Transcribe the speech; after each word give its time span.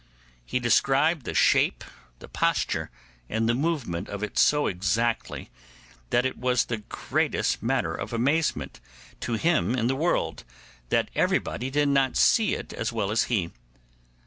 He 0.43 0.59
described 0.59 1.25
the 1.25 1.35
shape, 1.35 1.83
the 2.17 2.27
posture, 2.27 2.89
and 3.29 3.47
the 3.47 3.53
movement 3.53 4.09
of 4.09 4.23
it 4.23 4.35
so 4.39 4.65
exactly 4.65 5.51
that 6.09 6.25
it 6.25 6.39
was 6.39 6.65
the 6.65 6.77
greatest 6.77 7.61
matter 7.61 7.93
of 7.93 8.11
amazement 8.11 8.79
to 9.19 9.33
him 9.33 9.75
in 9.75 9.85
the 9.85 9.95
world 9.95 10.43
that 10.89 11.11
everybody 11.13 11.69
did 11.69 11.89
not 11.89 12.17
see 12.17 12.55
it 12.55 12.73
as 12.73 12.91
well 12.91 13.11
as 13.11 13.25
he. 13.25 13.51